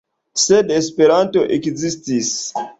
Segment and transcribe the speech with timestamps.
[0.43, 2.35] Sed Esperanto ekzistis!